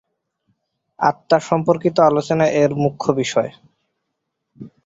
আত্মা 0.99 1.37
সম্পর্কিত 1.49 1.95
আলোচনা 2.09 2.45
এর 2.61 2.71
মুখ্য 2.83 3.05
বিষয়। 3.13 3.51